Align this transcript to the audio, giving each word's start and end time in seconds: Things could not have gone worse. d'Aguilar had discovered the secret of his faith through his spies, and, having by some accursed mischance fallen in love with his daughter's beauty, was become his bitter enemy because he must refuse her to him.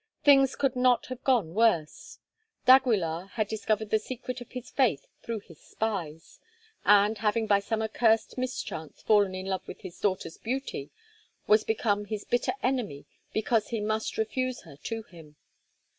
Things 0.23 0.55
could 0.55 0.75
not 0.75 1.05
have 1.09 1.23
gone 1.23 1.53
worse. 1.53 2.17
d'Aguilar 2.65 3.27
had 3.33 3.47
discovered 3.47 3.91
the 3.91 3.99
secret 3.99 4.41
of 4.41 4.49
his 4.53 4.71
faith 4.71 5.05
through 5.21 5.41
his 5.41 5.59
spies, 5.61 6.39
and, 6.83 7.19
having 7.19 7.45
by 7.45 7.59
some 7.59 7.83
accursed 7.83 8.35
mischance 8.35 9.03
fallen 9.03 9.35
in 9.35 9.45
love 9.45 9.67
with 9.67 9.81
his 9.81 9.99
daughter's 9.99 10.39
beauty, 10.39 10.89
was 11.45 11.63
become 11.63 12.05
his 12.05 12.25
bitter 12.25 12.53
enemy 12.63 13.05
because 13.31 13.67
he 13.67 13.79
must 13.79 14.17
refuse 14.17 14.61
her 14.63 14.75
to 14.75 15.03
him. 15.03 15.35